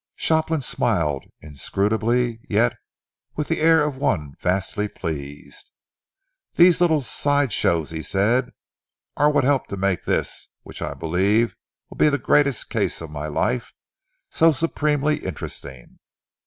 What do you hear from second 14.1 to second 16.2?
so supremely interesting.